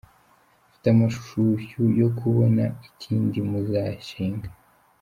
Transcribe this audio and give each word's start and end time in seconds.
Mfite 0.67 0.85
amashyushyu 0.93 1.81
yo 2.01 2.09
kubona 2.19 2.63
ikindi 2.89 3.37
muzashinga. 3.49 4.49